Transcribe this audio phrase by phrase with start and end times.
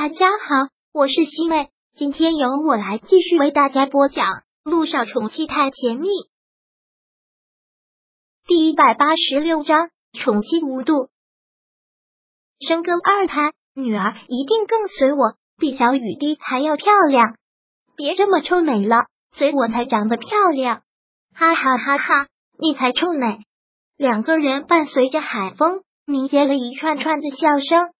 [0.00, 4.26] 大家好，我是西妹，今天由我来继续为大家播讲
[4.62, 6.06] 《路上宠妻太甜蜜》
[8.46, 11.08] 第一百八十六章宠妻无度。
[12.60, 17.34] 生个二胎，女儿一定更随我，比小雨滴还要漂亮。
[17.96, 20.82] 别这么臭美了，随我才长得漂亮。
[21.34, 22.28] 哈哈哈哈！
[22.56, 23.40] 你才臭美。
[23.96, 27.92] 两个人伴随着海风，凝结了一串串的笑声。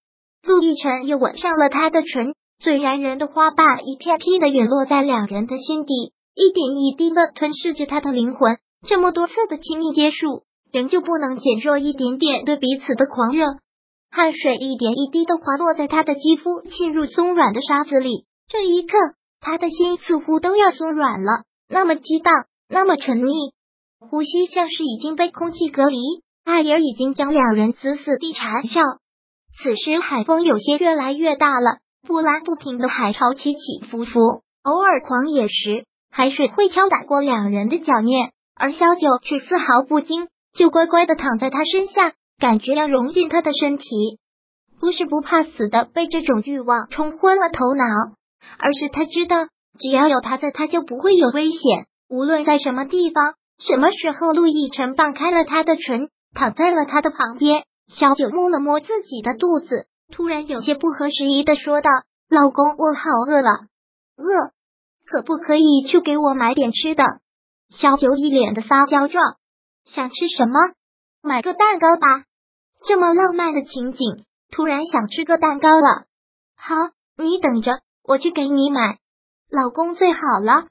[0.42, 8.58] 陆亦辰又吻上了她的唇，最燃人的花瓣一片片的陨落在两人的心底，一点一滴的吞噬着他的灵魂。
[8.86, 13.44] 这么多次的亲密接触，仍旧不能减弱一点点对彼此的狂热。
[14.10, 18.24] 汗水一点一滴的滑落在他的肌肤，浸入松软的沙子里。
[18.48, 18.96] 这一刻，
[19.40, 22.32] 他的心似乎都要松软了，那么激荡，
[22.68, 23.52] 那么沉溺，
[23.98, 25.98] 呼吸像是已经被空气隔离，
[26.44, 28.82] 爱儿已经将两人死死地缠绕。
[29.60, 33.58] 此时海风有些越来越大了，波澜不平的海潮起起
[33.90, 34.20] 伏伏，
[34.62, 43.84] 偶尔狂野时，海水会敲打过两人的脚面，而萧九却丝毫不惊，就乖乖的躺在他身下，感觉要融进他的身体。
[44.80, 47.84] 不是不怕死的被这种欲望冲昏了头脑，
[48.58, 49.48] 而是他知道，
[49.80, 51.86] 只要有他在，他就不会有危险。
[52.08, 57.64] 无论在什么地方，什么时候，陆亦辰放开了他的唇，躺在了他的旁边。
[57.88, 61.90] 小九摸了摸自己的肚子，突然有些不合时宜的说道
[62.28, 63.50] ：“老公，我好饿了，
[64.16, 64.52] 饿，
[65.06, 67.02] 可不可以去给我买点吃的？”
[67.70, 69.36] 小九一脸的撒娇状
[69.84, 70.54] ：“想吃什么？
[71.22, 72.24] 买个蛋糕吧。”
[72.86, 76.04] 这么浪漫的情景，突然想吃个蛋糕了。
[76.56, 76.74] 好，
[77.16, 78.98] 你等着，我去给你买。
[79.50, 80.68] 老公最好了。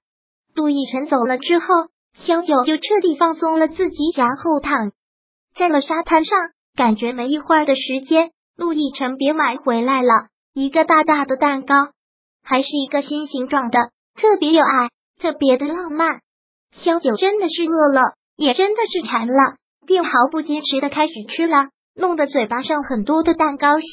[0.55, 1.65] 杜奕晨走了之后，
[2.13, 4.91] 小九就彻底放松了自己，然后躺
[5.55, 6.37] 在了沙滩上。
[6.77, 11.73] 感觉没一会儿的时间，陆亦辰别买回来了一个大大的蛋糕，
[12.43, 13.79] 还是一个心形状的，
[14.13, 14.89] 特别有爱，
[15.19, 16.21] 特别的浪漫。
[16.71, 19.55] 萧九真的是饿了，也真的是馋了，
[19.87, 23.85] 便毫不坚持的开始吃了，弄得嘴巴上很多的蛋糕屑。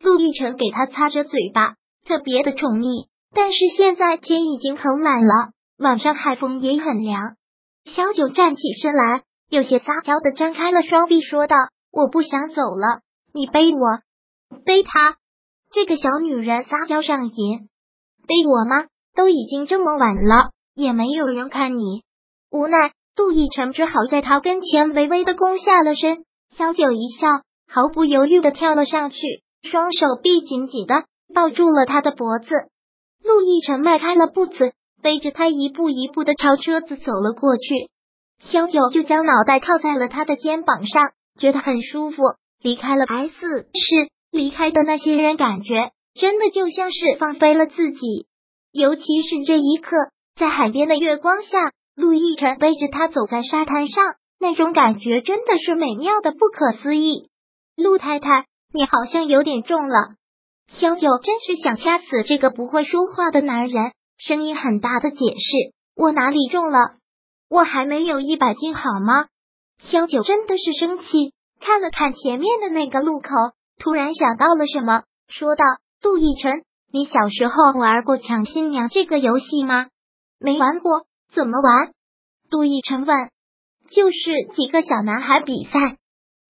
[0.00, 3.06] 陆亦辰给他擦着嘴巴，特别的宠溺。
[3.32, 7.36] 但是现在天已经很晚了，晚上海风也很凉。
[7.84, 11.54] 萧九站起身来，有些撒娇的张开了双臂，说道。
[11.92, 13.00] 我不想走了，
[13.32, 15.16] 你背我，背他。
[15.72, 17.68] 这个小女人撒娇上瘾，
[18.26, 18.86] 背我吗？
[19.14, 22.02] 都已经这么晚了，也没有人看你。
[22.50, 26.24] 无奈，杜奕晨只好在他跟前微微的弓下了身。
[26.56, 27.28] 萧九一笑，
[27.68, 29.18] 毫不犹豫的跳了上去，
[29.62, 32.48] 双手臂紧紧的抱住了他的脖子。
[33.22, 37.90] 陆亦辰迈开了步子，背着他一步一步的朝车子走了过去。
[38.40, 41.12] 萧九就将脑袋靠在了他的肩膀上。
[41.38, 42.22] 觉得很舒服，
[42.62, 48.26] 离开了 S 市，离开的那些人，感觉真的就像是放飞了自己。
[48.72, 49.96] 尤其是这一刻，
[50.36, 54.04] 在海边的月光下，陆亦辰背着他走在沙滩上，
[54.38, 57.28] 那种感觉真的是美妙的不可思议。
[57.76, 60.14] 陆太太，你好像有点重了。
[60.68, 66.78] 萧九真是想掐死这个不会说话的男人，声音很大的解释：“我哪里重了？
[67.48, 69.26] 我还没有一百斤，好吗？”
[69.82, 73.28] 萧九真的是生气，看了看前面的那个路口，
[73.78, 75.64] 突然想到了什么，说道
[76.00, 79.86] ：“杜奕晨，你小时候玩过抢新娘这个游戏吗？
[80.38, 81.92] 没玩过，怎么玩？”
[82.50, 83.30] 杜奕晨问。
[83.90, 85.96] 就是几个小男孩比赛，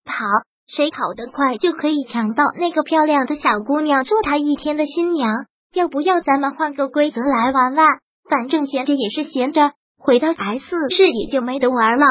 [0.05, 0.27] 跑，
[0.67, 5.47] 谁跑得快就可以抢到那个漂亮的小姑娘做他一天的新娘。
[5.73, 7.87] 要不要咱们换个规则来玩玩？
[8.29, 12.05] 反正闲着也是闲着，回到 S 市也就没得玩了。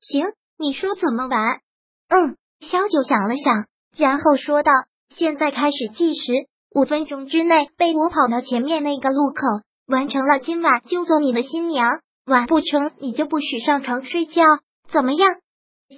[0.00, 0.24] 行。
[0.56, 1.60] 你说怎么玩？
[2.08, 3.66] 嗯，萧九想了想，
[3.96, 4.70] 然后说道
[5.10, 6.32] ：“现在开始计时，
[6.74, 14.42] 五分钟之内被我跑到前面那个路口，完成了今晚就做你的新娘，完不成你就不许上床睡觉，
[14.88, 15.36] 怎么样？”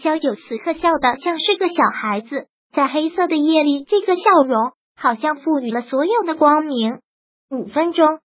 [0.02, 7.00] 萧九此刻笑得像是个小孩子，在黑色的夜里，这个笑容好像赋予了所有的光明。
[7.50, 8.20] 五分钟，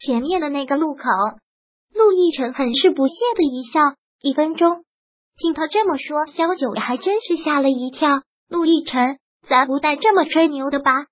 [0.00, 1.04] 前面的那个路口，
[1.94, 3.80] 陆亦辰很是不屑的一笑。
[4.20, 4.84] 一分钟。
[5.38, 8.22] 听他这么说，萧九还真是吓了一跳。
[8.48, 9.18] 陆亦辰，
[9.48, 11.06] 咱不带这么吹牛的吧？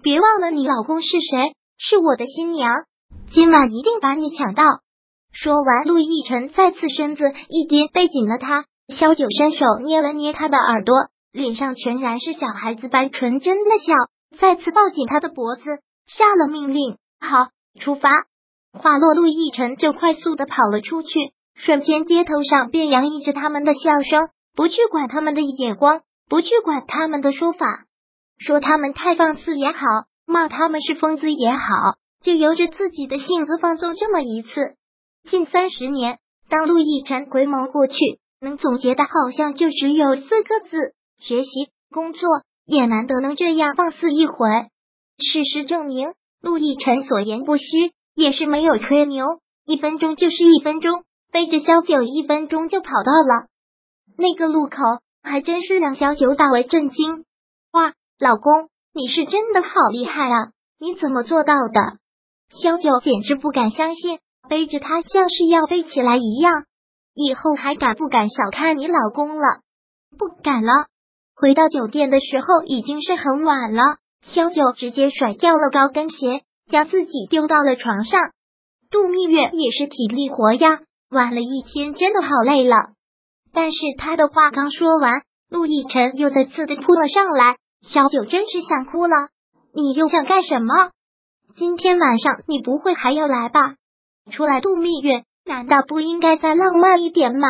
[0.00, 2.72] 别忘了你老公是谁，是我的新娘，
[3.32, 4.64] 今晚一定把你抢到。
[5.32, 8.64] 说完，陆亦辰再次身子一跌，背紧了他。
[8.94, 10.94] 萧九伸手捏了捏他的耳朵，
[11.32, 13.92] 脸上全然是小孩子般纯真的笑，
[14.38, 17.48] 再次抱紧他的脖子，下了命令：“好，
[17.80, 18.08] 出发！”
[18.72, 21.32] 话落，陆亦辰就快速的跑了出去。
[21.54, 24.28] 瞬间，街头上便洋溢着他们的笑声。
[24.56, 27.66] 不去管他们的眼光，不去管他们的说法，
[28.38, 29.80] 说他们太放肆也好，
[30.26, 34.76] 骂他们是疯子也好，就由着自己的性子放纵这么一次。
[35.28, 36.18] 近三十年，
[36.48, 37.96] 当陆亦辰回眸过去，
[38.40, 41.50] 能总结的好像就只有四个字：学习、
[41.90, 42.28] 工作，
[42.64, 44.34] 也难得能这样放肆一回。
[45.18, 47.64] 事实证明，陆亦辰所言不虚，
[48.14, 49.24] 也是没有吹牛。
[49.66, 51.02] 一分钟就是一分钟，
[51.34, 53.48] 背着萧九一分钟就跑到了
[54.16, 54.76] 那个路口，
[55.20, 57.24] 还真是让小九大为震惊。
[57.72, 60.52] 哇，老公，你是真的好厉害啊！
[60.78, 61.98] 你怎么做到的？
[62.50, 66.66] 萧九简直不敢相信，背着他像是要飞起来一样。
[67.14, 69.42] 以后还敢不敢小看你老公了？
[70.16, 70.86] 不敢了。
[71.34, 73.82] 回到酒店的时候已经是很晚了，
[74.22, 78.20] 萧九直接甩掉了高跟鞋，将自己丢到了床上。
[78.88, 80.78] 度蜜月也是体力活呀，
[81.14, 82.76] 玩了一天，真的好累了。
[83.52, 87.56] 但是他的话刚说完，陆亦辰又再次的扑了上来。
[87.80, 89.28] 小九真是想哭了，
[89.72, 90.90] 你又想干什么？
[91.54, 93.76] 今天晚上你不会还要来吧？
[94.32, 97.46] 出来度蜜月，难道不应该再浪漫一点吗？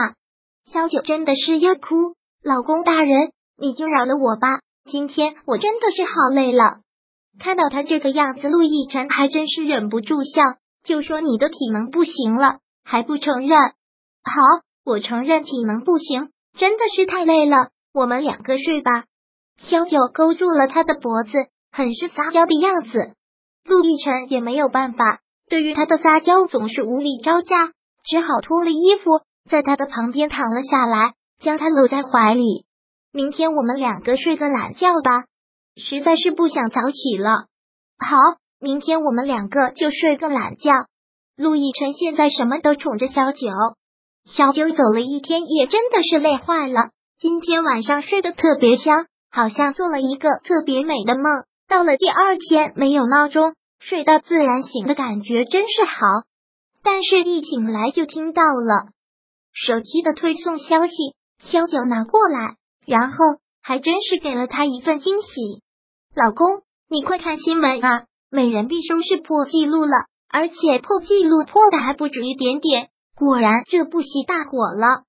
[0.70, 6.80] 小九真的是要哭，老公大人，你就饶了我吧，今天我真的是好累了。
[7.38, 10.42] 看到他这个样子，陆亦辰还真是忍不住笑。
[10.84, 13.58] 就说你的体能不行了，还不承认？
[13.58, 14.42] 好，
[14.84, 17.70] 我承认体能不行，真的是太累了。
[17.92, 19.04] 我们两个睡吧。
[19.56, 21.30] 萧九勾住了他的脖子，
[21.72, 23.14] 很是撒娇的样子。
[23.64, 27.72] 陆亦辰也没有办法，对于他的撒娇总是无力招架，
[28.04, 32.66] 只好脱了衣服，在他的旁边躺了下来，将他搂在怀里。
[33.12, 35.24] 明天我们两个睡个懒觉吧，
[35.76, 37.46] 实在是不想早起了。
[37.98, 38.18] 好。
[38.60, 40.72] 明天我们两个就睡个懒觉。
[41.36, 43.48] 陆亦辰现在什么都宠着小九，
[44.24, 46.90] 小九走了一天也真的是累坏了。
[47.18, 51.24] 今天晚上睡得特别香，好像做了一个特别美的梦。
[51.68, 55.92] 到了第二天没有闹钟，睡到自然醒的感觉真是好。
[56.84, 58.90] 但是，一醒来就听到了
[59.52, 60.92] 手机的推送消息，
[61.40, 63.16] 小九拿过来，然后
[63.60, 65.28] 还真是给了他一份惊喜。
[66.14, 68.04] 老公，你快看新闻啊！
[68.30, 72.88] 美人币收视破纪录了，而且破纪录破的还不止一点点。
[73.14, 75.04] 果然，这部戏大火了。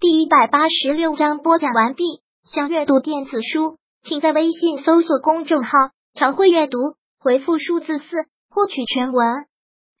[0.00, 2.02] 第一百八十六章播讲完毕。
[2.42, 5.70] 想阅读电子书，请在微信搜索公众号
[6.18, 6.78] “常会阅读”，
[7.22, 9.46] 回复数字四获取全文。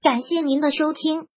[0.02, 1.28] 感谢您的收听。